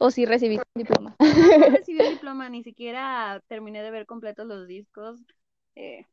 O 0.00 0.10
sí 0.10 0.26
recibiste 0.26 0.64
un 0.74 0.80
diploma. 0.80 1.16
No, 1.20 1.66
recibí 1.84 2.00
un 2.00 2.10
diploma, 2.10 2.48
ni 2.48 2.64
siquiera 2.64 3.40
terminé 3.46 3.84
de 3.84 3.92
ver 3.92 4.04
completos 4.04 4.48
los 4.48 4.66
discos. 4.66 5.20
Eh, 5.76 6.06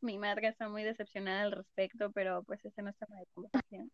mi 0.00 0.18
madre 0.18 0.48
está 0.48 0.68
muy 0.68 0.82
decepcionada 0.82 1.42
al 1.42 1.52
respecto, 1.52 2.10
pero 2.10 2.42
pues 2.42 2.64
ese 2.64 2.82
no 2.82 2.90
es 2.90 2.96
tema 2.96 3.20
de 3.20 3.26
conversación. 3.32 3.88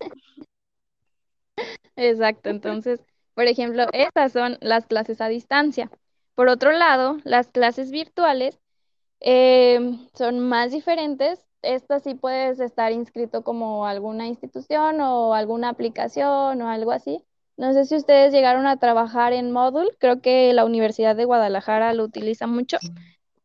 Exacto, 1.95 2.49
entonces, 2.49 2.99
por 3.33 3.45
ejemplo, 3.45 3.87
estas 3.93 4.31
son 4.31 4.57
las 4.61 4.85
clases 4.85 5.21
a 5.21 5.27
distancia. 5.27 5.89
Por 6.35 6.47
otro 6.47 6.71
lado, 6.71 7.17
las 7.23 7.47
clases 7.47 7.91
virtuales 7.91 8.59
eh, 9.19 9.79
son 10.13 10.39
más 10.39 10.71
diferentes. 10.71 11.39
Estas 11.61 12.03
sí 12.03 12.15
puedes 12.15 12.59
estar 12.59 12.91
inscrito 12.91 13.43
como 13.43 13.85
alguna 13.85 14.27
institución 14.27 14.99
o 15.01 15.33
alguna 15.33 15.69
aplicación 15.69 16.61
o 16.61 16.69
algo 16.69 16.91
así. 16.91 17.23
No 17.55 17.71
sé 17.73 17.85
si 17.85 17.95
ustedes 17.95 18.33
llegaron 18.33 18.65
a 18.65 18.77
trabajar 18.77 19.31
en 19.31 19.51
Moodle, 19.51 19.95
creo 19.99 20.21
que 20.21 20.53
la 20.53 20.65
Universidad 20.65 21.15
de 21.15 21.25
Guadalajara 21.25 21.93
lo 21.93 22.03
utiliza 22.03 22.47
mucho. 22.47 22.77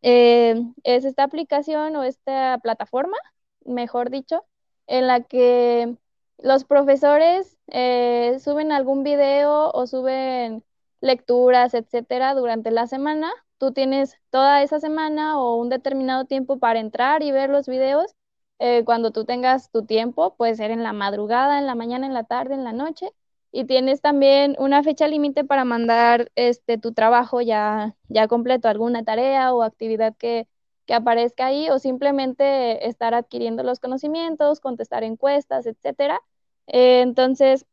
Eh, 0.02 0.62
es 0.82 1.04
esta 1.04 1.24
aplicación 1.24 1.94
o 1.96 2.04
esta 2.04 2.58
plataforma, 2.62 3.16
mejor 3.64 4.10
dicho, 4.10 4.44
en 4.86 5.06
la 5.06 5.20
que 5.20 5.96
los 6.38 6.64
profesores 6.64 7.56
eh, 7.68 8.38
suben 8.40 8.72
algún 8.72 9.02
video 9.04 9.70
o 9.72 9.86
suben 9.86 10.64
lecturas, 11.00 11.74
etcétera, 11.74 12.34
durante 12.34 12.70
la 12.70 12.86
semana. 12.86 13.30
Tú 13.58 13.72
tienes 13.72 14.16
toda 14.30 14.62
esa 14.62 14.80
semana 14.80 15.40
o 15.40 15.56
un 15.56 15.68
determinado 15.68 16.24
tiempo 16.26 16.58
para 16.58 16.80
entrar 16.80 17.22
y 17.22 17.32
ver 17.32 17.50
los 17.50 17.66
videos. 17.68 18.14
Eh, 18.60 18.84
cuando 18.84 19.12
tú 19.12 19.24
tengas 19.24 19.70
tu 19.70 19.84
tiempo, 19.86 20.34
puede 20.36 20.54
ser 20.56 20.70
en 20.70 20.82
la 20.82 20.92
madrugada, 20.92 21.58
en 21.58 21.66
la 21.66 21.74
mañana, 21.74 22.06
en 22.06 22.14
la 22.14 22.24
tarde, 22.24 22.54
en 22.54 22.64
la 22.64 22.72
noche 22.72 23.12
y 23.52 23.64
tienes 23.64 24.00
también 24.00 24.56
una 24.58 24.82
fecha 24.82 25.08
límite 25.08 25.44
para 25.44 25.64
mandar 25.64 26.30
este 26.34 26.78
tu 26.78 26.92
trabajo 26.92 27.40
ya, 27.40 27.96
ya 28.08 28.28
completo, 28.28 28.68
alguna 28.68 29.04
tarea 29.04 29.54
o 29.54 29.62
actividad 29.62 30.14
que, 30.16 30.46
que 30.88 30.94
aparezca 30.94 31.46
ahí, 31.46 31.68
o 31.70 31.78
simplemente 31.78 32.88
estar 32.88 33.14
adquiriendo 33.14 33.62
los 33.62 33.78
conocimientos, 33.78 34.60
contestar 34.60 35.04
encuestas, 35.04 35.66
etcétera. 35.66 36.20
Eh, 36.66 37.02
entonces, 37.02 37.66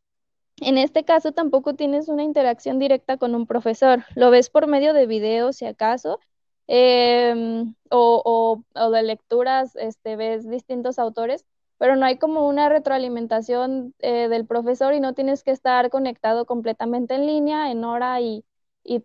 en 0.61 0.77
este 0.77 1.05
caso 1.05 1.31
tampoco 1.33 1.75
tienes 1.75 2.09
una 2.09 2.23
interacción 2.23 2.79
directa 2.79 3.17
con 3.17 3.35
un 3.35 3.47
profesor, 3.47 4.05
lo 4.15 4.31
ves 4.31 4.49
por 4.49 4.67
medio 4.67 4.93
de 4.93 5.07
videos 5.07 5.57
si 5.57 5.65
acaso, 5.65 6.19
em, 6.67 7.75
o, 7.89 8.63
de 8.91 9.03
lecturas, 9.03 9.75
este, 9.77 10.15
ves 10.17 10.49
distintos 10.49 10.99
autores, 10.99 11.45
pero 11.77 11.95
no 11.95 12.05
hay 12.05 12.17
como 12.17 12.47
una 12.47 12.69
retroalimentación 12.69 13.93
eh, 13.99 14.27
del 14.29 14.45
profesor 14.45 14.93
y 14.93 14.99
no 14.99 15.13
tienes 15.13 15.43
que 15.43 15.51
estar 15.51 15.89
conectado 15.89 16.45
completamente 16.45 17.15
en 17.15 17.27
línea, 17.27 17.71
en 17.71 17.83
hora 17.85 18.19
y 18.21 18.43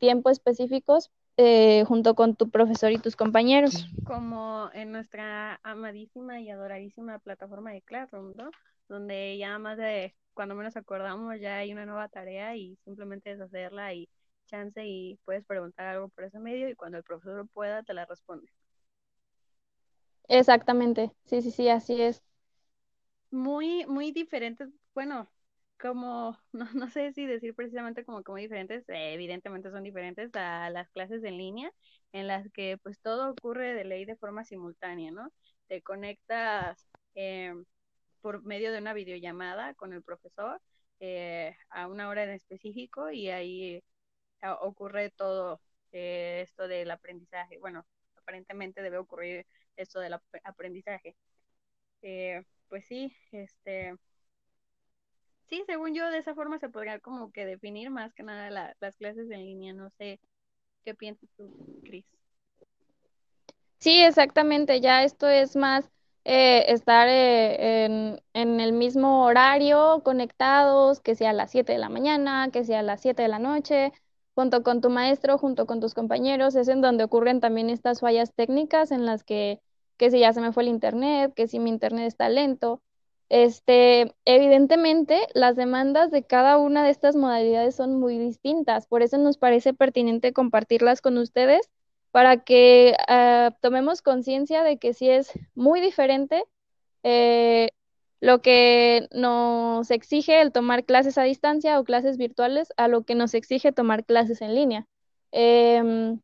tiempo 0.00 0.30
específicos 0.30 1.10
eh, 1.36 1.84
junto 1.86 2.14
con 2.14 2.34
tu 2.36 2.50
profesor 2.50 2.92
y 2.92 2.98
tus 2.98 3.16
compañeros. 3.16 3.86
Como 4.04 4.70
en 4.72 4.92
nuestra 4.92 5.60
amadísima 5.62 6.40
y 6.40 6.50
adoradísima 6.50 7.18
plataforma 7.18 7.72
de 7.72 7.82
Classroom, 7.82 8.32
¿no? 8.36 8.50
Donde 8.88 9.36
ya 9.38 9.58
más 9.58 9.76
de 9.78 10.14
cuando 10.34 10.54
menos 10.54 10.76
acordamos 10.76 11.38
ya 11.40 11.58
hay 11.58 11.72
una 11.72 11.86
nueva 11.86 12.08
tarea 12.08 12.56
y 12.56 12.76
simplemente 12.84 13.32
es 13.32 13.40
hacerla 13.40 13.94
y 13.94 14.08
chance 14.46 14.84
y 14.84 15.18
puedes 15.24 15.44
preguntar 15.44 15.86
algo 15.88 16.08
por 16.08 16.24
ese 16.24 16.38
medio 16.40 16.68
y 16.68 16.74
cuando 16.74 16.98
el 16.98 17.04
profesor 17.04 17.46
pueda 17.48 17.82
te 17.82 17.94
la 17.94 18.06
responde. 18.06 18.50
Exactamente, 20.28 21.12
sí, 21.26 21.42
sí, 21.42 21.50
sí, 21.50 21.68
así 21.68 22.00
es 22.00 22.22
muy, 23.30 23.86
muy 23.86 24.12
diferentes, 24.12 24.68
bueno, 24.94 25.30
como, 25.80 26.38
no, 26.52 26.66
no 26.74 26.90
sé 26.90 27.12
si 27.12 27.26
decir 27.26 27.54
precisamente 27.54 28.04
como 28.04 28.22
muy 28.28 28.42
diferentes, 28.42 28.88
eh, 28.88 29.14
evidentemente 29.14 29.70
son 29.70 29.82
diferentes 29.84 30.30
a 30.34 30.70
las 30.70 30.90
clases 30.90 31.24
en 31.24 31.38
línea, 31.38 31.72
en 32.12 32.26
las 32.28 32.50
que 32.52 32.78
pues 32.78 33.00
todo 33.00 33.30
ocurre 33.32 33.74
de 33.74 33.84
ley 33.84 34.04
de 34.04 34.16
forma 34.16 34.44
simultánea, 34.44 35.10
¿no? 35.12 35.32
Te 35.68 35.82
conectas 35.82 36.86
eh, 37.14 37.54
por 38.20 38.42
medio 38.44 38.72
de 38.72 38.78
una 38.78 38.92
videollamada 38.94 39.74
con 39.74 39.92
el 39.92 40.02
profesor 40.02 40.60
eh, 41.00 41.56
a 41.70 41.86
una 41.88 42.08
hora 42.08 42.24
en 42.24 42.30
específico 42.30 43.10
y 43.10 43.30
ahí 43.30 43.82
ocurre 44.60 45.10
todo 45.10 45.60
esto 45.92 46.68
del 46.68 46.90
aprendizaje. 46.90 47.58
Bueno, 47.58 47.86
aparentemente 48.16 48.82
debe 48.82 48.98
ocurrir 48.98 49.46
esto 49.76 50.00
del 50.00 50.14
aprendizaje. 50.44 51.16
Eh, 52.02 52.42
pues 52.68 52.86
sí, 52.86 53.14
este, 53.32 53.94
sí, 55.50 55.62
según 55.66 55.94
yo, 55.94 56.08
de 56.10 56.18
esa 56.18 56.34
forma 56.34 56.58
se 56.58 56.68
podría 56.70 56.98
como 57.00 57.32
que 57.32 57.44
definir 57.44 57.90
más 57.90 58.14
que 58.14 58.22
nada 58.22 58.74
las 58.80 58.96
clases 58.96 59.30
en 59.30 59.44
línea. 59.44 59.74
No 59.74 59.90
sé 59.98 60.18
qué 60.84 60.94
piensas 60.94 61.28
tú, 61.36 61.52
Cris. 61.84 62.06
Sí, 63.78 64.02
exactamente. 64.02 64.80
Ya 64.80 65.04
esto 65.04 65.28
es 65.28 65.56
más 65.56 65.90
eh, 66.24 66.64
estar 66.68 67.08
eh, 67.08 67.84
en, 67.84 68.22
en, 68.32 68.60
el 68.60 68.72
mismo 68.72 69.24
horario, 69.24 70.02
conectados, 70.04 71.00
que 71.00 71.14
sea 71.14 71.30
a 71.30 71.32
las 71.34 71.50
7 71.50 71.72
de 71.72 71.78
la 71.78 71.88
mañana, 71.88 72.50
que 72.52 72.64
sea 72.64 72.80
a 72.80 72.82
las 72.82 73.00
7 73.02 73.22
de 73.22 73.28
la 73.28 73.38
noche, 73.38 73.92
junto 74.34 74.62
con 74.62 74.80
tu 74.80 74.88
maestro, 74.90 75.36
junto 75.38 75.66
con 75.66 75.80
tus 75.80 75.94
compañeros. 75.94 76.54
Es 76.54 76.68
en 76.68 76.80
donde 76.80 77.04
ocurren 77.04 77.40
también 77.40 77.68
estas 77.70 78.00
fallas 78.00 78.32
técnicas 78.34 78.90
en 78.90 79.04
las 79.04 79.24
que 79.24 79.60
que 80.00 80.10
si 80.10 80.18
ya 80.18 80.32
se 80.32 80.40
me 80.40 80.50
fue 80.50 80.62
el 80.62 80.70
internet, 80.70 81.34
que 81.36 81.46
si 81.46 81.58
mi 81.58 81.68
internet 81.68 82.06
está 82.06 82.30
lento. 82.30 82.80
Este, 83.30 84.12
evidentemente, 84.24 85.20
las 85.34 85.54
demandas 85.54 86.10
de 86.10 86.24
cada 86.24 86.58
una 86.58 86.84
de 86.84 86.90
estas 86.90 87.14
modalidades 87.14 87.76
son 87.76 88.00
muy 88.00 88.18
distintas, 88.18 88.88
por 88.88 89.02
eso 89.02 89.18
nos 89.18 89.38
parece 89.38 89.72
pertinente 89.72 90.32
compartirlas 90.32 91.00
con 91.00 91.16
ustedes 91.16 91.70
para 92.10 92.38
que 92.38 92.96
uh, 93.08 93.54
tomemos 93.60 94.02
conciencia 94.02 94.64
de 94.64 94.78
que 94.78 94.94
sí 94.94 95.08
es 95.08 95.30
muy 95.54 95.80
diferente 95.80 96.44
eh, 97.04 97.70
lo 98.20 98.42
que 98.42 99.08
nos 99.12 99.92
exige 99.92 100.40
el 100.40 100.50
tomar 100.50 100.84
clases 100.84 101.16
a 101.16 101.22
distancia 101.22 101.78
o 101.78 101.84
clases 101.84 102.16
virtuales 102.16 102.72
a 102.76 102.88
lo 102.88 103.04
que 103.04 103.14
nos 103.14 103.34
exige 103.34 103.70
tomar 103.70 104.04
clases 104.04 104.42
en 104.42 104.56
línea. 104.56 104.88
Eh, 105.30 106.18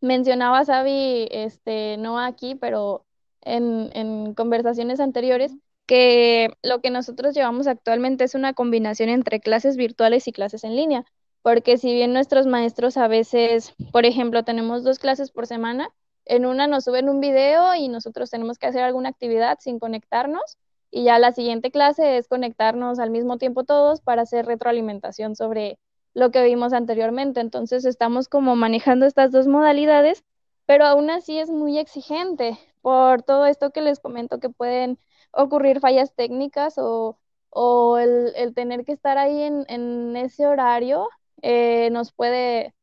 mencionaba 0.00 0.64
Sabi, 0.64 1.28
este, 1.30 1.98
no 1.98 2.18
aquí, 2.18 2.54
pero 2.54 3.04
en 3.42 4.34
conversaciones 4.34 5.00
anteriores, 5.00 5.54
que 5.88 6.50
lo 6.62 6.80
que 6.82 6.90
nosotros 6.90 7.34
llevamos 7.34 7.66
actualmente 7.66 8.22
es 8.22 8.34
una 8.34 8.52
combinación 8.52 9.08
entre 9.08 9.40
clases 9.40 9.76
virtuales 9.78 10.28
y 10.28 10.32
clases 10.32 10.62
en 10.62 10.76
línea, 10.76 11.06
porque 11.42 11.78
si 11.78 11.92
bien 11.94 12.12
nuestros 12.12 12.46
maestros 12.46 12.98
a 12.98 13.08
veces, 13.08 13.74
por 13.90 14.04
ejemplo, 14.04 14.44
tenemos 14.44 14.84
dos 14.84 14.98
clases 14.98 15.30
por 15.30 15.46
semana, 15.46 15.88
en 16.26 16.44
una 16.44 16.66
nos 16.66 16.84
suben 16.84 17.08
un 17.08 17.20
video 17.20 17.74
y 17.74 17.88
nosotros 17.88 18.30
tenemos 18.30 18.58
que 18.58 18.66
hacer 18.66 18.82
alguna 18.82 19.08
actividad 19.08 19.58
sin 19.60 19.78
conectarnos 19.78 20.58
y 20.90 21.04
ya 21.04 21.18
la 21.18 21.32
siguiente 21.32 21.70
clase 21.70 22.18
es 22.18 22.28
conectarnos 22.28 22.98
al 22.98 23.10
mismo 23.10 23.38
tiempo 23.38 23.64
todos 23.64 24.02
para 24.02 24.22
hacer 24.22 24.44
retroalimentación 24.44 25.36
sobre 25.36 25.78
lo 26.12 26.30
que 26.30 26.44
vimos 26.44 26.74
anteriormente. 26.74 27.40
Entonces 27.40 27.86
estamos 27.86 28.28
como 28.28 28.56
manejando 28.56 29.06
estas 29.06 29.32
dos 29.32 29.46
modalidades, 29.46 30.22
pero 30.66 30.84
aún 30.84 31.08
así 31.08 31.38
es 31.38 31.48
muy 31.48 31.78
exigente 31.78 32.58
por 32.82 33.22
todo 33.22 33.46
esto 33.46 33.70
que 33.70 33.80
les 33.80 34.00
comento 34.00 34.38
que 34.38 34.50
pueden 34.50 34.98
ocurrir 35.32 35.80
fallas 35.80 36.14
técnicas 36.14 36.78
o, 36.78 37.18
o 37.50 37.98
el, 37.98 38.32
el, 38.36 38.54
tener 38.54 38.84
que 38.84 38.92
estar 38.92 39.18
ahí 39.18 39.42
en, 39.42 39.64
en 39.68 40.16
ese 40.16 40.46
horario 40.46 41.08
eh, 41.42 41.90
nos 41.90 42.12
puede, 42.12 42.74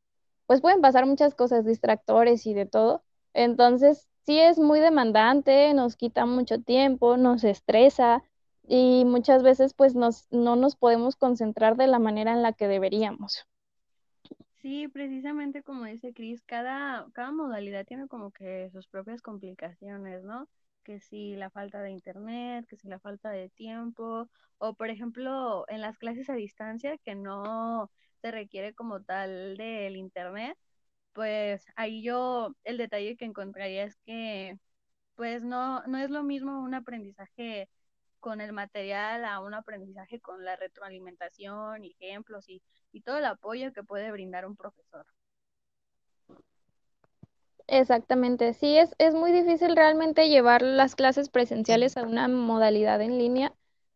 pues 0.47 0.61
pueden 0.61 0.81
pasar 0.81 1.05
muchas 1.05 1.35
cosas, 1.35 1.65
distractores 1.65 2.45
y 2.45 2.53
de 2.53 2.65
todo. 2.65 3.03
Entonces, 3.33 4.07
sí 4.25 4.39
es 4.39 4.57
muy 4.59 4.79
demandante, 4.79 5.73
nos 5.73 5.95
quita 5.95 6.25
mucho 6.25 6.61
tiempo, 6.61 7.17
nos 7.17 7.43
estresa 7.43 8.23
y 8.67 9.05
muchas 9.05 9.43
veces 9.43 9.73
pues 9.73 9.95
nos, 9.95 10.27
no 10.31 10.55
nos 10.55 10.75
podemos 10.75 11.15
concentrar 11.15 11.75
de 11.77 11.87
la 11.87 11.99
manera 11.99 12.33
en 12.33 12.41
la 12.41 12.53
que 12.53 12.67
deberíamos. 12.67 13.45
Sí, 14.61 14.87
precisamente 14.87 15.61
como 15.61 15.85
dice 15.85 16.13
Cris, 16.13 16.41
cada, 16.41 17.07
cada 17.13 17.31
modalidad 17.31 17.85
tiene 17.85 18.07
como 18.07 18.31
que 18.31 18.69
sus 18.71 18.87
propias 18.87 19.21
complicaciones, 19.21 20.23
¿no? 20.23 20.47
Que 20.85 20.99
si 21.01 21.35
la 21.35 21.49
falta 21.51 21.81
de 21.81 21.91
internet, 21.91 22.67
que 22.69 22.77
si 22.77 22.87
la 22.89 22.99
falta 22.99 23.31
de 23.31 23.49
tiempo, 23.49 24.29
o 24.59 24.75
por 24.75 24.89
ejemplo 24.91 25.65
en 25.69 25.81
las 25.81 25.97
clases 25.97 26.29
a 26.29 26.35
distancia 26.35 26.97
que 26.99 27.15
no 27.15 27.91
se 28.21 28.31
requiere 28.31 28.73
como 28.75 29.03
tal 29.03 29.57
del 29.57 29.97
internet, 29.97 30.57
pues 31.13 31.65
ahí 31.75 32.03
yo 32.03 32.55
el 32.63 32.77
detalle 32.77 33.17
que 33.17 33.25
encontraría 33.25 33.85
es 33.85 33.97
que 34.05 34.59
pues 35.15 35.43
no, 35.43 35.83
no 35.87 35.97
es 35.99 36.09
lo 36.11 36.23
mismo 36.23 36.61
un 36.61 36.73
aprendizaje 36.75 37.69
con 38.19 38.41
el 38.41 38.53
material 38.53 39.25
a 39.25 39.41
un 39.41 39.53
aprendizaje 39.55 40.21
con 40.21 40.45
la 40.45 40.55
retroalimentación, 40.57 41.85
ejemplos 41.85 42.49
y, 42.49 42.63
y 42.91 43.01
todo 43.01 43.17
el 43.19 43.25
apoyo 43.25 43.73
que 43.73 43.83
puede 43.83 44.11
brindar 44.11 44.45
un 44.47 44.55
profesor. 44.57 45.05
Exactamente, 47.67 48.53
sí, 48.53 48.77
es, 48.77 48.93
es 48.99 49.15
muy 49.15 49.31
difícil 49.31 49.75
realmente 49.75 50.29
llevar 50.29 50.61
las 50.61 50.95
clases 50.95 51.29
presenciales 51.29 51.97
a 51.97 52.03
una 52.03 52.27
modalidad 52.27 53.01
en 53.01 53.17
línea. 53.17 53.53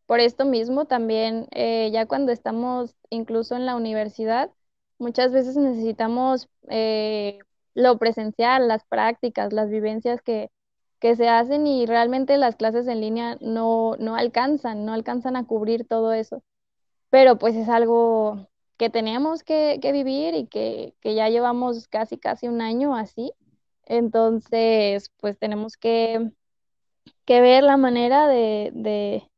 Por 0.07 0.19
esto 0.19 0.43
mismo, 0.45 0.85
también 0.85 1.47
eh, 1.51 1.91
ya 1.93 2.07
cuando 2.07 2.31
estamos 2.31 2.95
incluso 3.11 3.55
en 3.55 3.67
la 3.67 3.75
universidad, 3.75 4.49
muchas 4.97 5.31
veces 5.31 5.55
necesitamos 5.55 6.49
eh, 6.69 7.38
lo 7.75 7.99
presencial, 7.99 8.67
las 8.67 8.83
prácticas, 8.85 9.53
las 9.53 9.69
vivencias 9.69 10.21
que, 10.23 10.49
que 10.99 11.15
se 11.15 11.29
hacen 11.29 11.67
y 11.67 11.85
realmente 11.85 12.38
las 12.38 12.55
clases 12.55 12.88
en 12.88 13.01
línea 13.01 13.38
no, 13.39 13.95
no 13.99 14.15
alcanzan, 14.15 14.83
no 14.85 14.93
alcanzan 14.93 15.35
a 15.35 15.45
cubrir 15.45 15.85
todo 15.88 16.11
eso. 16.13 16.41
Pero 17.09 17.38
pues 17.39 17.55
es 17.55 17.69
algo 17.69 18.47
que 18.77 18.89
tenemos 18.89 19.43
que, 19.43 19.79
que 19.81 19.91
vivir 19.91 20.35
y 20.35 20.47
que, 20.47 20.95
que 21.01 21.15
ya 21.15 21.29
llevamos 21.29 21.88
casi, 21.88 22.17
casi 22.17 22.47
un 22.47 22.61
año 22.61 22.95
así. 22.95 23.33
Entonces, 23.89 25.12
pues 25.19 25.39
tenemos 25.39 25.77
que, 25.77 26.31
que 27.25 27.41
ver 27.41 27.63
la 27.63 27.77
manera 27.77 28.27
de, 28.27 28.72
de, 28.74 29.29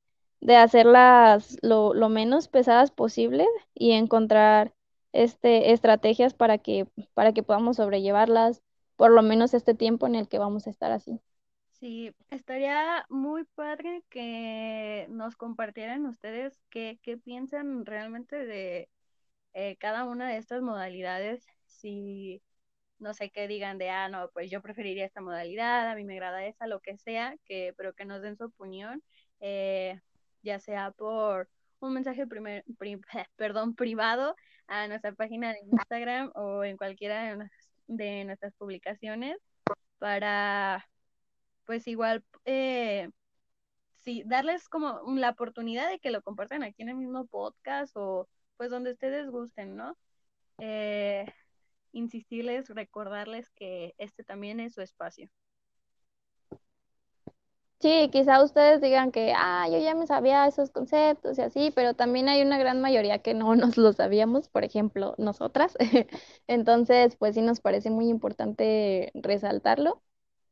de 0.41 0.55
hacerlas 0.57 1.57
lo, 1.61 1.93
lo 1.93 2.09
menos 2.09 2.47
pesadas 2.47 2.91
posible 2.91 3.47
y 3.73 3.91
encontrar 3.93 4.73
este, 5.13 5.71
estrategias 5.73 6.33
para 6.33 6.57
que, 6.59 6.87
para 7.13 7.33
que 7.33 7.43
podamos 7.43 7.77
sobrellevarlas 7.77 8.61
por 8.97 9.11
lo 9.11 9.21
menos 9.23 9.53
este 9.53 9.73
tiempo 9.75 10.07
en 10.07 10.15
el 10.15 10.27
que 10.29 10.39
vamos 10.39 10.67
a 10.67 10.71
estar 10.71 10.91
así. 10.91 11.21
Sí, 11.71 12.15
estaría 12.29 13.05
muy 13.09 13.43
padre 13.55 14.03
que 14.09 15.07
nos 15.09 15.35
compartieran 15.35 16.05
ustedes 16.05 16.61
qué, 16.69 16.99
qué 17.01 17.17
piensan 17.17 17.85
realmente 17.87 18.45
de 18.45 18.89
eh, 19.53 19.77
cada 19.77 20.05
una 20.05 20.29
de 20.29 20.37
estas 20.37 20.61
modalidades. 20.63 21.45
Si 21.65 22.43
no 23.01 23.13
sé 23.13 23.31
qué 23.31 23.47
digan 23.47 23.77
de, 23.77 23.89
ah, 23.89 24.09
no, 24.09 24.29
pues 24.31 24.49
yo 24.51 24.61
preferiría 24.61 25.05
esta 25.05 25.21
modalidad, 25.21 25.89
a 25.89 25.95
mí 25.95 26.03
me 26.05 26.13
agrada 26.13 26.45
esa, 26.45 26.67
lo 26.67 26.79
que 26.79 26.97
sea, 26.97 27.35
que, 27.45 27.73
pero 27.77 27.93
que 27.93 28.05
nos 28.05 28.21
den 28.21 28.37
su 28.37 28.45
opinión, 28.45 29.03
eh, 29.39 29.99
ya 30.43 30.59
sea 30.59 30.91
por 30.91 31.49
un 31.79 31.93
mensaje 31.93 32.27
primer, 32.27 32.63
perdón, 33.35 33.75
privado 33.75 34.35
a 34.67 34.87
nuestra 34.87 35.13
página 35.13 35.51
de 35.53 35.59
Instagram 35.71 36.31
o 36.35 36.63
en 36.63 36.77
cualquiera 36.77 37.35
de, 37.87 38.25
nuestras 38.25 38.53
publicaciones 38.55 39.37
para, 39.99 40.87
pues 41.65 41.87
igual, 41.87 42.23
eh, 42.45 43.09
sí, 44.03 44.23
darles 44.25 44.69
como 44.69 45.01
la 45.15 45.31
oportunidad 45.31 45.89
de 45.89 45.99
que 45.99 46.11
lo 46.11 46.21
compartan 46.21 46.63
aquí 46.63 46.83
en 46.83 46.89
el 46.89 46.95
mismo 46.95 47.25
podcast 47.27 47.95
o 47.97 48.27
pues 48.57 48.69
donde 48.69 48.91
ustedes 48.91 49.29
gusten, 49.29 49.75
¿no? 49.75 49.97
Eh, 50.59 51.25
insistirles, 51.91 52.69
recordarles 52.69 53.49
que 53.51 53.95
este 53.97 54.23
también 54.23 54.59
es 54.59 54.73
su 54.73 54.81
espacio. 54.81 55.29
Sí, 57.79 58.09
quizá 58.11 58.43
ustedes 58.43 58.79
digan 58.79 59.11
que, 59.11 59.33
ah, 59.35 59.67
yo 59.71 59.79
ya 59.79 59.95
me 59.95 60.05
sabía 60.05 60.45
esos 60.45 60.69
conceptos 60.69 61.39
y 61.39 61.41
así, 61.41 61.71
pero 61.75 61.95
también 61.95 62.29
hay 62.29 62.43
una 62.43 62.59
gran 62.59 62.79
mayoría 62.79 63.19
que 63.23 63.33
no 63.33 63.55
nos 63.55 63.75
lo 63.77 63.91
sabíamos, 63.93 64.49
por 64.49 64.63
ejemplo, 64.63 65.15
nosotras. 65.17 65.75
Entonces, 66.47 67.15
pues 67.17 67.33
sí 67.35 67.41
nos 67.41 67.59
parece 67.59 67.89
muy 67.89 68.07
importante 68.09 69.11
resaltarlo. 69.15 70.01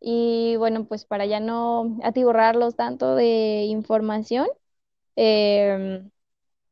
Y 0.01 0.55
bueno, 0.57 0.85
pues 0.87 1.05
para 1.05 1.25
ya 1.27 1.39
no 1.39 1.97
atiborrarlos 2.03 2.75
tanto 2.75 3.15
de 3.15 3.65
información, 3.65 4.47
em, 5.15 6.11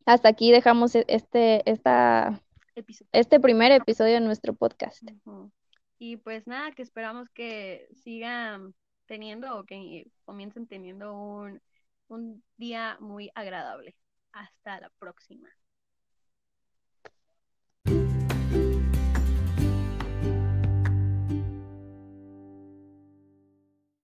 hasta 0.05 0.29
aquí 0.29 0.51
dejamos 0.51 0.95
e-, 0.95 1.05
este, 1.09 1.69
esta 1.69 2.41
este 3.11 3.39
primer 3.39 3.71
episodio 3.71 4.13
de 4.15 4.21
nuestro 4.21 4.53
podcast. 4.53 5.03
Y 5.99 6.17
pues 6.17 6.45
nada, 6.47 6.71
que 6.71 6.83
esperamos 6.83 7.29
que 7.29 7.87
sigan 8.03 8.75
teniendo 9.05 9.57
o 9.57 9.63
que 9.63 10.11
comiencen 10.25 10.67
teniendo 10.67 11.13
un, 11.13 11.61
un 12.07 12.43
día 12.57 12.97
muy 12.99 13.31
agradable. 13.33 13.95
Hasta 14.31 14.79
la 14.79 14.89
próxima. 14.99 15.49